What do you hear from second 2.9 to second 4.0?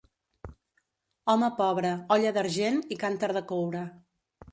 i cànter de coure.